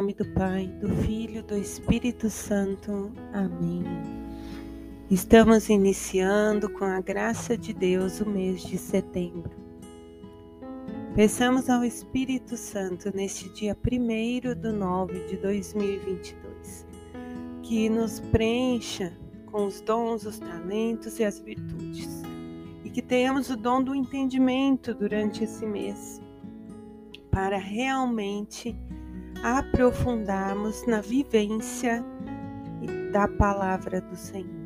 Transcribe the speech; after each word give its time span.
nome 0.00 0.14
do 0.14 0.24
Pai, 0.24 0.66
do 0.80 0.88
Filho, 1.02 1.42
do 1.42 1.54
Espírito 1.54 2.30
Santo. 2.30 3.12
Amém. 3.34 3.84
Estamos 5.10 5.68
iniciando 5.68 6.70
com 6.70 6.86
a 6.86 7.02
graça 7.02 7.54
de 7.54 7.74
Deus 7.74 8.18
o 8.18 8.26
mês 8.26 8.62
de 8.62 8.78
setembro. 8.78 9.50
Peçamos 11.14 11.68
ao 11.68 11.84
Espírito 11.84 12.56
Santo 12.56 13.14
neste 13.14 13.50
dia 13.50 13.76
1 13.76 14.58
do 14.58 14.72
9 14.72 15.26
de 15.26 15.36
2022 15.36 16.86
que 17.62 17.90
nos 17.90 18.20
preencha 18.20 19.12
com 19.52 19.66
os 19.66 19.82
dons, 19.82 20.24
os 20.24 20.38
talentos 20.38 21.18
e 21.18 21.24
as 21.24 21.40
virtudes 21.40 22.22
e 22.82 22.88
que 22.88 23.02
tenhamos 23.02 23.50
o 23.50 23.56
dom 23.56 23.82
do 23.82 23.94
entendimento 23.94 24.94
durante 24.94 25.44
esse 25.44 25.66
mês 25.66 26.22
para 27.30 27.58
realmente 27.58 28.74
aprofundarmos 29.42 30.86
na 30.86 31.00
vivência 31.00 32.04
da 33.12 33.26
palavra 33.26 34.00
do 34.00 34.14
Senhor. 34.14 34.60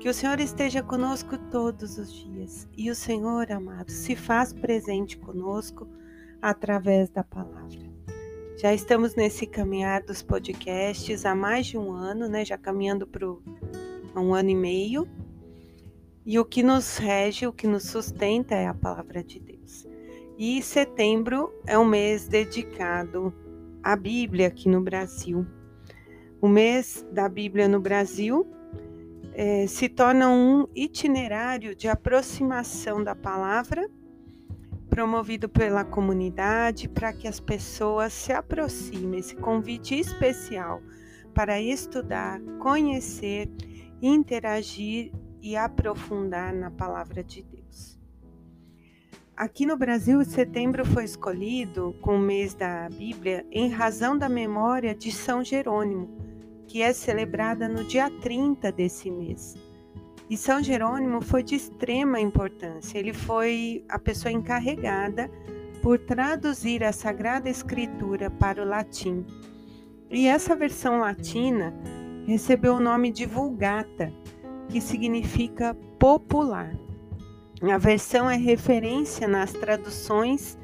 Que 0.00 0.08
o 0.08 0.14
Senhor 0.14 0.38
esteja 0.40 0.82
conosco 0.82 1.38
todos 1.50 1.96
os 1.96 2.12
dias 2.12 2.68
e 2.76 2.90
o 2.90 2.94
Senhor, 2.94 3.50
amado, 3.50 3.90
se 3.90 4.16
faz 4.16 4.52
presente 4.52 5.16
conosco 5.16 5.88
através 6.42 7.08
da 7.08 7.22
palavra. 7.22 7.94
Já 8.56 8.74
estamos 8.74 9.14
nesse 9.14 9.46
caminhar 9.46 10.02
dos 10.02 10.22
podcasts 10.22 11.24
há 11.24 11.34
mais 11.34 11.66
de 11.66 11.78
um 11.78 11.92
ano, 11.92 12.28
né? 12.28 12.44
Já 12.44 12.58
caminhando 12.58 13.06
para 13.06 13.26
um 14.16 14.34
ano 14.34 14.50
e 14.50 14.54
meio. 14.54 15.08
E 16.26 16.38
o 16.38 16.44
que 16.44 16.62
nos 16.62 16.96
rege, 16.96 17.46
o 17.46 17.52
que 17.52 17.66
nos 17.66 17.84
sustenta 17.84 18.54
é 18.54 18.66
a 18.66 18.74
palavra 18.74 19.22
de 19.22 19.40
Deus. 19.40 19.86
E 20.38 20.62
setembro 20.62 21.52
é 21.66 21.78
um 21.78 21.84
mês 21.84 22.28
dedicado 22.28 23.32
à 23.84 23.94
Bíblia 23.94 24.46
aqui 24.46 24.66
no 24.66 24.80
Brasil. 24.80 25.46
O 26.40 26.48
mês 26.48 27.06
da 27.12 27.28
Bíblia 27.28 27.68
no 27.68 27.78
Brasil 27.78 28.46
é, 29.34 29.66
se 29.66 29.90
torna 29.90 30.30
um 30.30 30.66
itinerário 30.74 31.76
de 31.76 31.86
aproximação 31.86 33.04
da 33.04 33.14
palavra, 33.14 33.86
promovido 34.88 35.48
pela 35.48 35.84
comunidade 35.84 36.88
para 36.88 37.12
que 37.12 37.28
as 37.28 37.40
pessoas 37.40 38.12
se 38.14 38.32
aproximem. 38.32 39.20
Esse 39.20 39.36
convite 39.36 39.94
especial 39.94 40.80
para 41.34 41.60
estudar, 41.60 42.40
conhecer, 42.58 43.50
interagir 44.00 45.12
e 45.42 45.56
aprofundar 45.56 46.54
na 46.54 46.70
palavra 46.70 47.22
de 47.22 47.42
Deus. 47.42 47.98
Aqui 49.36 49.66
no 49.66 49.76
Brasil, 49.76 50.24
setembro 50.24 50.86
foi 50.86 51.02
escolhido 51.02 51.92
com 52.00 52.14
o 52.14 52.20
mês 52.20 52.54
da 52.54 52.88
Bíblia 52.88 53.44
em 53.50 53.68
razão 53.68 54.16
da 54.16 54.28
memória 54.28 54.94
de 54.94 55.10
São 55.10 55.42
Jerônimo, 55.42 56.08
que 56.68 56.80
é 56.80 56.92
celebrada 56.92 57.68
no 57.68 57.82
dia 57.82 58.08
30 58.22 58.70
desse 58.70 59.10
mês. 59.10 59.56
E 60.30 60.36
São 60.36 60.62
Jerônimo 60.62 61.20
foi 61.20 61.42
de 61.42 61.56
extrema 61.56 62.20
importância. 62.20 62.96
Ele 62.96 63.12
foi 63.12 63.84
a 63.88 63.98
pessoa 63.98 64.30
encarregada 64.30 65.28
por 65.82 65.98
traduzir 65.98 66.84
a 66.84 66.92
Sagrada 66.92 67.50
Escritura 67.50 68.30
para 68.30 68.62
o 68.62 68.64
latim. 68.64 69.26
E 70.08 70.28
essa 70.28 70.54
versão 70.54 71.00
latina 71.00 71.74
recebeu 72.24 72.74
o 72.74 72.80
nome 72.80 73.10
de 73.10 73.26
Vulgata, 73.26 74.12
que 74.68 74.80
significa 74.80 75.74
popular. 75.98 76.83
A 77.72 77.78
versão 77.78 78.30
é 78.30 78.36
referência 78.36 79.26
nas 79.26 79.52
traduções 79.52 80.58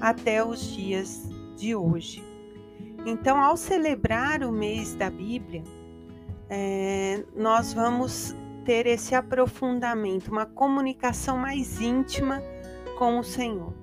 até 0.00 0.44
os 0.44 0.72
dias 0.74 1.28
de 1.56 1.74
hoje. 1.74 2.22
Então, 3.06 3.38
ao 3.38 3.56
celebrar 3.56 4.42
o 4.42 4.52
mês 4.52 4.94
da 4.94 5.10
Bíblia, 5.10 5.62
é, 6.48 7.24
nós 7.36 7.72
vamos 7.72 8.34
ter 8.64 8.86
esse 8.86 9.14
aprofundamento, 9.14 10.30
uma 10.30 10.46
comunicação 10.46 11.36
mais 11.36 11.80
íntima 11.80 12.42
com 12.98 13.18
o 13.18 13.24
Senhor. 13.24 13.74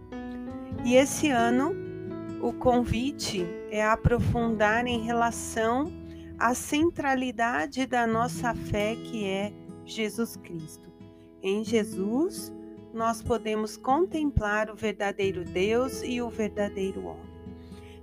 E 0.83 0.95
esse 0.95 1.29
ano, 1.29 1.75
o 2.41 2.51
convite 2.53 3.45
é 3.69 3.85
aprofundar 3.85 4.87
em 4.87 5.01
relação 5.01 5.91
à 6.39 6.55
centralidade 6.55 7.85
da 7.85 8.07
nossa 8.07 8.55
fé, 8.55 8.95
que 8.95 9.25
é 9.25 9.53
Jesus 9.85 10.35
Cristo. 10.35 10.89
Em 11.43 11.63
Jesus, 11.63 12.51
nós 12.93 13.21
podemos 13.21 13.77
contemplar 13.77 14.69
o 14.69 14.75
verdadeiro 14.75 15.43
Deus 15.43 16.01
e 16.03 16.21
o 16.21 16.29
verdadeiro 16.29 17.05
homem. 17.05 17.31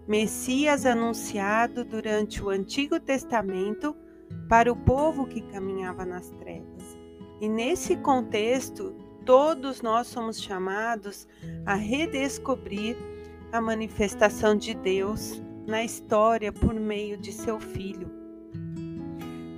Messias 0.07 0.87
anunciado 0.87 1.85
durante 1.85 2.43
o 2.43 2.49
Antigo 2.49 2.99
Testamento 2.99 3.95
para 4.49 4.73
o 4.73 4.77
povo 4.77 5.27
que 5.27 5.43
caminhava 5.43 6.07
nas 6.07 6.31
trevas. 6.31 6.97
E 7.41 7.49
nesse 7.49 7.97
contexto, 7.97 8.95
todos 9.25 9.83
nós 9.83 10.07
somos 10.07 10.41
chamados 10.41 11.29
a 11.67 11.75
redescobrir 11.75 12.97
a 13.53 13.61
manifestação 13.61 14.57
de 14.57 14.75
Deus 14.75 15.43
na 15.67 15.85
história 15.85 16.51
por 16.51 16.75
meio 16.75 17.19
de 17.19 17.31
seu 17.31 17.61
Filho, 17.61 18.11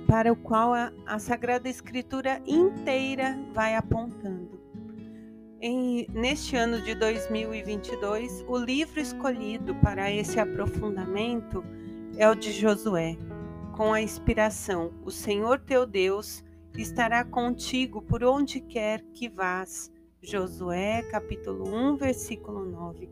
para 0.07 0.31
o 0.31 0.35
qual 0.35 0.73
a, 0.73 1.19
Sagrada 1.19 1.69
Escritura 1.69 2.41
inteira 2.45 3.39
vai 3.53 3.75
apontando. 3.75 4.60
Em, 5.63 6.07
neste 6.11 6.55
ano 6.55 6.81
de 6.81 6.95
2022, 6.95 8.43
o 8.47 8.57
livro 8.57 8.99
escolhido 8.99 9.75
para 9.75 10.11
esse 10.11 10.39
aprofundamento 10.39 11.63
é 12.17 12.27
o 12.27 12.33
de 12.33 12.51
Josué, 12.51 13.15
com 13.73 13.93
a 13.93 14.01
inspiração: 14.01 14.91
O 15.05 15.11
Senhor 15.11 15.59
teu 15.59 15.85
Deus 15.85 16.43
estará 16.75 17.23
contigo 17.23 18.01
por 18.01 18.23
onde 18.23 18.59
quer 18.59 19.03
que 19.13 19.29
vás. 19.29 19.91
Josué, 20.19 21.03
capítulo 21.11 21.67
1, 21.71 21.95
versículo 21.95 22.65
9. 22.65 23.07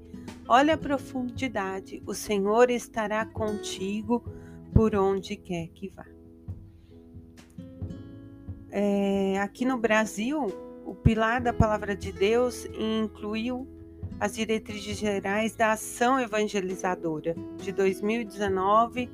Olha 0.48 0.74
a 0.74 0.78
profundidade: 0.78 2.02
o 2.04 2.16
Senhor 2.16 2.72
estará 2.72 3.28
contigo 3.28 4.24
por 4.74 4.96
onde 4.96 5.36
quer 5.36 5.68
que 5.68 5.90
vá. 5.90 6.08
É, 8.72 9.40
aqui 9.40 9.66
no 9.66 9.78
Brasil, 9.78 10.69
o 10.90 10.96
pilar 10.96 11.40
da 11.40 11.54
palavra 11.54 11.96
de 11.96 12.12
Deus 12.12 12.66
incluiu 12.66 13.68
as 14.20 14.34
diretrizes 14.34 14.98
gerais 14.98 15.56
da 15.56 15.74
ação 15.74 16.20
evangelizadora 16.20 17.36
de 17.58 17.72
2019 17.72 19.08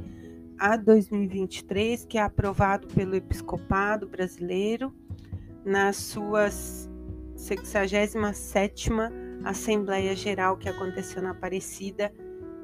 a 0.57 0.77
2023, 0.77 2.05
que 2.05 2.17
é 2.17 2.21
aprovado 2.21 2.87
pelo 2.87 3.13
Episcopado 3.13 4.07
Brasileiro 4.07 4.95
na 5.65 5.91
sua 5.91 6.47
67ª 6.47 9.11
Assembleia 9.43 10.15
Geral 10.15 10.55
que 10.55 10.69
aconteceu 10.69 11.21
na 11.21 11.31
Aparecida, 11.31 12.09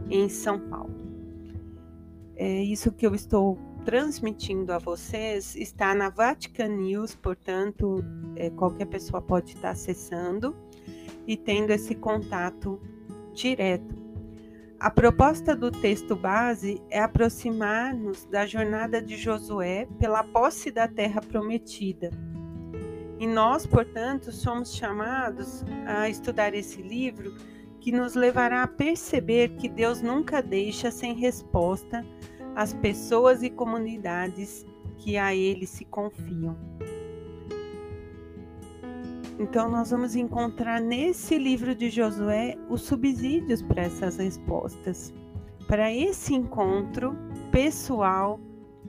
em 0.09 0.29
São 0.29 0.57
Paulo. 0.57 0.95
É 2.37 2.63
isso 2.63 2.93
que 2.93 3.05
eu 3.05 3.13
estou 3.13 3.59
transmitindo 3.83 4.71
a 4.71 4.77
vocês 4.77 5.55
está 5.55 5.93
na 5.95 6.09
Vatican 6.09 6.69
News, 6.69 7.15
portanto, 7.15 8.03
é, 8.35 8.49
qualquer 8.49 8.85
pessoa 8.85 9.21
pode 9.21 9.55
estar 9.55 9.71
acessando 9.71 10.55
e 11.27 11.35
tendo 11.35 11.71
esse 11.71 11.95
contato 11.95 12.79
direto. 13.33 13.95
A 14.79 14.89
proposta 14.89 15.55
do 15.55 15.69
texto 15.69 16.15
base 16.15 16.81
é 16.89 16.99
aproximar-nos 16.99 18.25
da 18.25 18.45
jornada 18.47 19.01
de 19.01 19.15
Josué 19.15 19.87
pela 19.99 20.23
posse 20.23 20.71
da 20.71 20.87
terra 20.87 21.21
prometida. 21.21 22.09
E 23.19 23.27
nós, 23.27 23.67
portanto, 23.67 24.31
somos 24.31 24.73
chamados 24.73 25.63
a 25.85 26.09
estudar 26.09 26.55
esse 26.55 26.81
livro 26.81 27.35
que 27.79 27.91
nos 27.91 28.15
levará 28.15 28.63
a 28.63 28.67
perceber 28.67 29.49
que 29.57 29.69
Deus 29.69 30.01
nunca 30.01 30.41
deixa 30.41 30.89
sem 30.89 31.13
resposta 31.13 32.03
as 32.55 32.73
pessoas 32.73 33.43
e 33.43 33.49
comunidades 33.49 34.65
que 34.97 35.17
a 35.17 35.33
ele 35.33 35.65
se 35.65 35.85
confiam. 35.85 36.55
Então, 39.39 39.69
nós 39.69 39.89
vamos 39.89 40.15
encontrar 40.15 40.79
nesse 40.79 41.37
livro 41.37 41.73
de 41.73 41.89
Josué 41.89 42.55
os 42.69 42.81
subsídios 42.81 43.61
para 43.61 43.83
essas 43.83 44.17
respostas, 44.17 45.11
para 45.67 45.91
esse 45.91 46.35
encontro 46.35 47.17
pessoal 47.51 48.39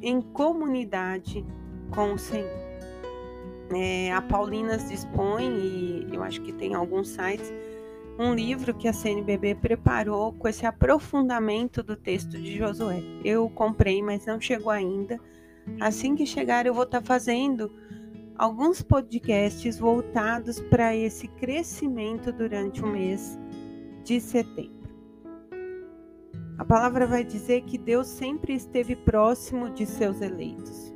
em 0.03 0.21
comunidade 0.21 1.47
com 1.95 2.13
o 2.13 2.19
Senhor. 2.19 2.51
É, 3.75 4.13
a 4.13 4.21
Paulinas 4.21 4.89
dispõe, 4.91 5.45
e 5.45 6.09
eu 6.13 6.23
acho 6.23 6.43
que 6.43 6.53
tem 6.53 6.75
alguns 6.75 7.09
sites, 7.09 7.51
um 8.23 8.35
livro 8.35 8.73
que 8.73 8.87
a 8.87 8.93
CNBB 8.93 9.57
preparou 9.57 10.33
com 10.33 10.47
esse 10.47 10.65
aprofundamento 10.65 11.83
do 11.83 11.97
texto 11.97 12.39
de 12.39 12.57
Josué. 12.57 13.03
Eu 13.25 13.51
comprei, 13.51 14.01
mas 14.01 14.27
não 14.27 14.41
chegou 14.41 14.71
ainda. 14.71 15.19
Assim 15.81 16.15
que 16.15 16.25
chegar, 16.25 16.65
eu 16.65 16.75
vou 16.75 16.85
estar 16.85 17.01
tá 17.01 17.07
fazendo 17.07 17.73
alguns 18.37 18.81
podcasts 18.81 19.79
voltados 19.79 20.61
para 20.61 20.95
esse 20.95 21.27
crescimento 21.29 22.33
durante 22.33 22.83
o 22.83 22.87
mês 22.87 23.39
de 24.05 24.21
setembro. 24.21 24.83
A 26.59 26.65
palavra 26.65 27.07
vai 27.07 27.25
dizer 27.25 27.63
que 27.63 27.77
Deus 27.77 28.07
sempre 28.07 28.55
esteve 28.55 28.95
próximo 28.95 29.71
de 29.71 29.85
seus 29.85 30.21
eleitos. 30.21 30.95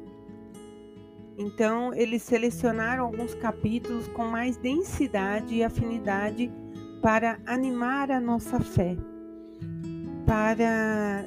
Então, 1.36 1.92
eles 1.92 2.22
selecionaram 2.22 3.04
alguns 3.04 3.34
capítulos 3.34 4.06
com 4.08 4.26
mais 4.26 4.56
densidade 4.56 5.54
e 5.54 5.64
afinidade 5.64 6.52
para 7.00 7.38
animar 7.46 8.10
a 8.10 8.20
nossa 8.20 8.60
fé, 8.60 8.96
para 10.26 11.26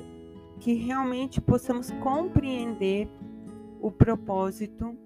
que 0.59 0.73
realmente 0.73 1.39
possamos 1.39 1.91
compreender 2.01 3.07
o 3.79 3.89
propósito 3.91 4.97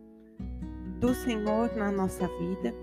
do 0.99 1.13
Senhor 1.13 1.75
na 1.75 1.91
nossa 1.91 2.27
vida 2.39 2.73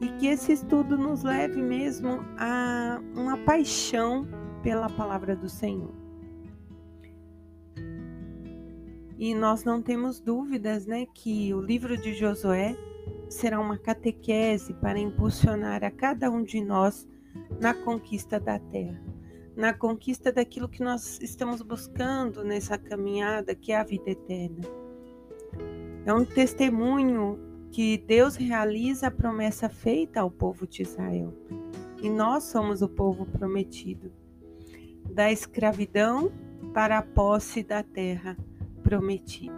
e 0.00 0.08
que 0.18 0.26
esse 0.26 0.52
estudo 0.52 0.96
nos 0.96 1.22
leve 1.22 1.60
mesmo 1.60 2.24
a 2.38 3.00
uma 3.14 3.36
paixão 3.38 4.26
pela 4.62 4.88
palavra 4.88 5.36
do 5.36 5.48
Senhor. 5.48 5.92
E 9.18 9.34
nós 9.34 9.64
não 9.64 9.80
temos 9.80 10.20
dúvidas, 10.20 10.86
né, 10.86 11.06
que 11.14 11.54
o 11.54 11.60
livro 11.60 11.96
de 11.96 12.14
Josué 12.14 12.76
será 13.28 13.60
uma 13.60 13.78
catequese 13.78 14.74
para 14.74 14.98
impulsionar 14.98 15.84
a 15.84 15.90
cada 15.90 16.30
um 16.30 16.42
de 16.42 16.62
nós 16.62 17.06
na 17.64 17.72
conquista 17.72 18.38
da 18.38 18.58
terra, 18.58 19.02
na 19.56 19.72
conquista 19.72 20.30
daquilo 20.30 20.68
que 20.68 20.82
nós 20.82 21.18
estamos 21.22 21.62
buscando 21.62 22.44
nessa 22.44 22.76
caminhada, 22.76 23.54
que 23.54 23.72
é 23.72 23.78
a 23.78 23.82
vida 23.82 24.10
eterna. 24.10 24.60
É 26.04 26.12
um 26.12 26.26
testemunho 26.26 27.38
que 27.70 27.96
Deus 27.96 28.36
realiza 28.36 29.06
a 29.06 29.10
promessa 29.10 29.70
feita 29.70 30.20
ao 30.20 30.30
povo 30.30 30.66
de 30.66 30.82
Israel. 30.82 31.32
E 32.02 32.10
nós 32.10 32.44
somos 32.44 32.82
o 32.82 32.88
povo 32.88 33.24
prometido, 33.24 34.12
da 35.10 35.32
escravidão 35.32 36.30
para 36.74 36.98
a 36.98 37.02
posse 37.02 37.62
da 37.62 37.82
terra 37.82 38.36
prometida. 38.82 39.54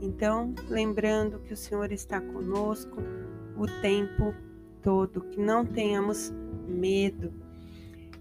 Então, 0.00 0.54
lembrando 0.70 1.40
que 1.40 1.52
o 1.52 1.56
Senhor 1.56 1.92
está 1.92 2.18
conosco 2.18 2.96
o 3.58 3.66
tempo 3.82 4.34
todo, 4.80 5.20
que 5.20 5.38
não 5.38 5.66
tenhamos 5.66 6.32
medo. 6.66 7.32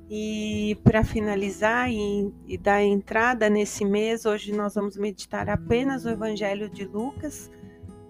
E 0.10 0.78
para 0.84 1.04
finalizar 1.04 1.92
e, 1.92 2.32
e 2.48 2.58
dar 2.58 2.84
entrada 2.84 3.50
nesse 3.50 3.84
mês, 3.84 4.26
hoje 4.26 4.54
nós 4.54 4.76
vamos 4.76 4.96
meditar 4.98 5.50
apenas 5.50 6.06
o 6.06 6.10
Evangelho 6.10 6.70
de 6.70 6.86
Lucas, 6.86 7.50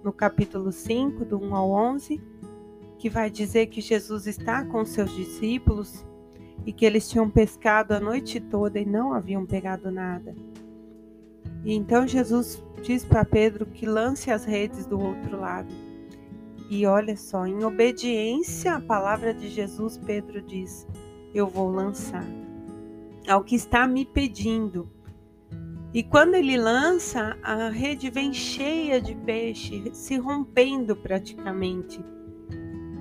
no 0.03 0.11
capítulo 0.11 0.71
5, 0.71 1.23
do 1.23 1.41
1 1.41 1.55
ao 1.55 1.71
11, 1.71 2.21
que 2.97 3.09
vai 3.09 3.29
dizer 3.29 3.67
que 3.67 3.79
Jesus 3.79 4.27
está 4.27 4.65
com 4.65 4.83
seus 4.83 5.11
discípulos 5.15 6.05
e 6.65 6.73
que 6.73 6.85
eles 6.85 7.09
tinham 7.09 7.29
pescado 7.29 7.93
a 7.93 7.99
noite 7.99 8.39
toda 8.39 8.79
e 8.79 8.85
não 8.85 9.13
haviam 9.13 9.45
pegado 9.45 9.89
nada. 9.89 10.35
E 11.63 11.73
então 11.73 12.07
Jesus 12.07 12.63
diz 12.83 13.03
para 13.03 13.25
Pedro 13.25 13.65
que 13.65 13.85
lance 13.85 14.29
as 14.29 14.45
redes 14.45 14.85
do 14.85 14.99
outro 14.99 15.39
lado. 15.39 15.73
E 16.69 16.85
olha 16.85 17.15
só, 17.15 17.45
em 17.45 17.63
obediência 17.63 18.75
à 18.75 18.81
palavra 18.81 19.33
de 19.33 19.49
Jesus, 19.49 19.97
Pedro 19.97 20.41
diz: 20.41 20.87
Eu 21.33 21.47
vou 21.47 21.69
lançar 21.69 22.25
ao 23.27 23.43
que 23.43 23.55
está 23.55 23.87
me 23.87 24.05
pedindo. 24.05 24.89
E 25.93 26.03
quando 26.03 26.35
ele 26.35 26.57
lança, 26.57 27.37
a 27.41 27.69
rede 27.69 28.09
vem 28.09 28.33
cheia 28.33 28.99
de 28.99 29.15
peixe, 29.15 29.89
se 29.93 30.17
rompendo 30.17 30.95
praticamente. 30.95 32.03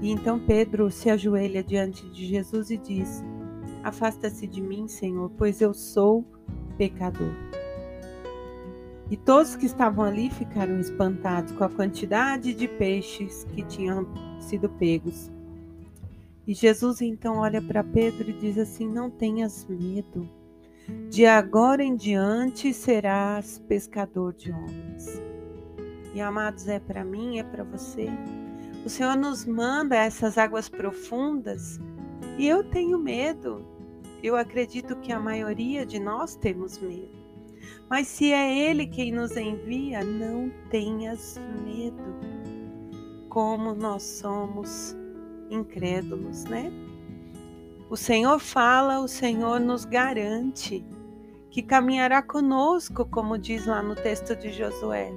E 0.00 0.11
então 0.11 0.38
Pedro 0.38 0.90
se 0.90 1.11
ajoelha 1.11 1.64
diante 1.64 2.08
de 2.11 2.26
Jesus 2.26 2.70
e 2.70 2.76
diz: 2.76 3.25
Afasta-se 3.82 4.46
de 4.46 4.61
mim, 4.61 4.87
Senhor, 4.87 5.31
pois 5.37 5.61
eu 5.61 5.72
sou 5.72 6.25
pecador. 6.76 7.32
E 9.10 9.16
todos 9.16 9.54
que 9.54 9.66
estavam 9.66 10.04
ali 10.04 10.30
ficaram 10.30 10.80
espantados 10.80 11.52
com 11.52 11.64
a 11.64 11.68
quantidade 11.68 12.54
de 12.54 12.66
peixes 12.66 13.44
que 13.54 13.62
tinham 13.62 14.06
sido 14.40 14.68
pegos. 14.68 15.30
E 16.46 16.54
Jesus 16.54 17.00
então 17.00 17.38
olha 17.38 17.60
para 17.60 17.84
Pedro 17.84 18.30
e 18.30 18.32
diz 18.32 18.58
assim: 18.58 18.88
Não 18.88 19.10
tenhas 19.10 19.66
medo, 19.66 20.28
de 21.10 21.26
agora 21.26 21.82
em 21.82 21.96
diante 21.96 22.72
serás 22.72 23.58
pescador 23.68 24.32
de 24.34 24.52
homens. 24.52 25.22
E 26.14 26.20
amados, 26.20 26.68
é 26.68 26.78
para 26.78 27.04
mim, 27.04 27.38
é 27.38 27.42
para 27.42 27.64
você. 27.64 28.08
O 28.84 28.88
Senhor 28.88 29.16
nos 29.16 29.44
manda 29.46 29.96
essas 29.96 30.36
águas 30.36 30.68
profundas 30.68 31.80
e 32.38 32.46
eu 32.46 32.62
tenho 32.62 32.98
medo. 32.98 33.64
Eu 34.22 34.36
acredito 34.36 34.96
que 34.96 35.12
a 35.12 35.18
maioria 35.18 35.84
de 35.84 35.98
nós 35.98 36.36
temos 36.36 36.78
medo. 36.78 37.24
Mas 37.88 38.08
se 38.08 38.32
é 38.32 38.70
Ele 38.70 38.86
quem 38.86 39.12
nos 39.12 39.36
envia, 39.36 40.02
não 40.02 40.50
tenhas 40.70 41.40
medo. 41.64 42.02
Como 43.28 43.75
nós 43.75 44.02
somos 44.02 44.96
incrédulos, 45.50 46.44
né? 46.44 46.72
O 47.90 47.96
Senhor 47.96 48.38
fala, 48.38 49.00
o 49.00 49.08
Senhor 49.08 49.60
nos 49.60 49.84
garante 49.84 50.84
que 51.50 51.62
caminhará 51.62 52.22
conosco, 52.22 53.04
como 53.04 53.38
diz 53.38 53.66
lá 53.66 53.82
no 53.82 53.94
texto 53.94 54.34
de 54.34 54.50
Josué. 54.50 55.12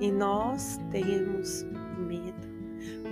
E 0.00 0.10
nós 0.10 0.80
temos 0.90 1.64
medo. 1.98 2.46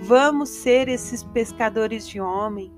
Vamos 0.01 0.49
ser 0.49 0.89
esses 0.89 1.23
pescadores 1.23 2.07
de 2.07 2.19
homem. 2.19 2.71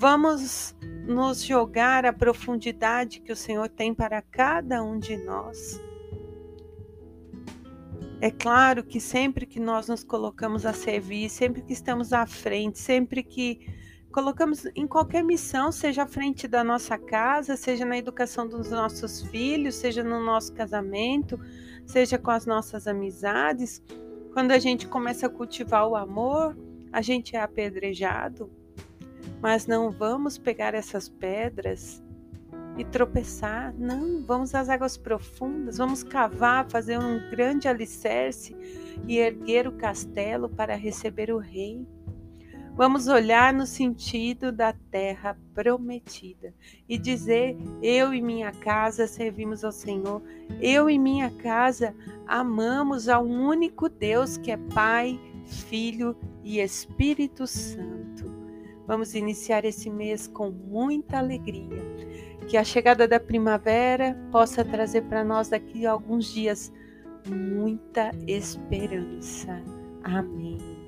Vamos 0.00 0.74
nos 1.06 1.44
jogar 1.44 2.06
a 2.06 2.12
profundidade 2.14 3.20
que 3.20 3.30
o 3.30 3.36
Senhor 3.36 3.68
tem 3.68 3.92
para 3.92 4.22
cada 4.22 4.82
um 4.82 4.98
de 4.98 5.14
nós. 5.18 5.78
É 8.18 8.30
claro 8.30 8.82
que 8.82 8.98
sempre 8.98 9.44
que 9.44 9.60
nós 9.60 9.88
nos 9.88 10.02
colocamos 10.02 10.64
a 10.64 10.72
servir, 10.72 11.28
sempre 11.28 11.60
que 11.60 11.74
estamos 11.74 12.14
à 12.14 12.26
frente, 12.26 12.78
sempre 12.78 13.22
que 13.22 13.60
colocamos 14.10 14.64
em 14.74 14.86
qualquer 14.86 15.22
missão, 15.22 15.70
seja 15.70 16.04
à 16.04 16.06
frente 16.06 16.48
da 16.48 16.64
nossa 16.64 16.96
casa, 16.96 17.54
seja 17.54 17.84
na 17.84 17.98
educação 17.98 18.48
dos 18.48 18.70
nossos 18.70 19.20
filhos, 19.24 19.74
seja 19.74 20.02
no 20.02 20.24
nosso 20.24 20.54
casamento, 20.54 21.38
seja 21.84 22.16
com 22.16 22.30
as 22.30 22.46
nossas 22.46 22.86
amizades, 22.86 23.82
quando 24.32 24.52
a 24.52 24.58
gente 24.58 24.88
começa 24.88 25.26
a 25.26 25.30
cultivar 25.30 25.86
o 25.86 25.94
amor, 25.94 26.56
a 26.90 27.02
gente 27.02 27.36
é 27.36 27.42
apedrejado, 27.42 28.50
mas 29.40 29.66
não 29.66 29.90
vamos 29.90 30.36
pegar 30.38 30.74
essas 30.74 31.08
pedras 31.08 32.02
e 32.76 32.84
tropeçar, 32.84 33.74
não, 33.76 34.24
vamos 34.24 34.54
às 34.54 34.68
águas 34.68 34.96
profundas, 34.96 35.78
vamos 35.78 36.02
cavar, 36.02 36.70
fazer 36.70 36.98
um 36.98 37.30
grande 37.30 37.68
alicerce 37.68 38.56
e 39.06 39.18
erguer 39.18 39.66
o 39.66 39.72
castelo 39.72 40.48
para 40.48 40.74
receber 40.76 41.30
o 41.30 41.38
rei. 41.38 41.86
Vamos 42.74 43.08
olhar 43.08 43.52
no 43.52 43.66
sentido 43.66 44.50
da 44.52 44.72
terra 44.72 45.36
prometida 45.52 46.54
e 46.88 46.96
dizer: 46.96 47.56
Eu 47.82 48.14
e 48.14 48.22
minha 48.22 48.52
casa 48.52 49.06
servimos 49.06 49.64
ao 49.64 49.72
Senhor, 49.72 50.22
eu 50.60 50.88
e 50.88 50.98
minha 50.98 51.30
casa 51.30 51.94
amamos 52.26 53.08
ao 53.08 53.24
único 53.26 53.88
Deus 53.88 54.38
que 54.38 54.52
é 54.52 54.56
Pai, 54.56 55.20
Filho 55.44 56.16
e 56.42 56.60
Espírito 56.60 57.46
Santo. 57.46 58.39
Vamos 58.90 59.14
iniciar 59.14 59.64
esse 59.64 59.88
mês 59.88 60.26
com 60.26 60.50
muita 60.50 61.18
alegria. 61.18 61.80
Que 62.48 62.56
a 62.56 62.64
chegada 62.64 63.06
da 63.06 63.20
primavera 63.20 64.18
possa 64.32 64.64
trazer 64.64 65.02
para 65.02 65.22
nós 65.22 65.48
daqui 65.48 65.86
a 65.86 65.92
alguns 65.92 66.34
dias 66.34 66.72
muita 67.24 68.10
esperança. 68.26 69.62
Amém. 70.02 70.79